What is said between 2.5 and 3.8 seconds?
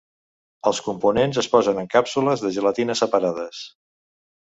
gelatina separades.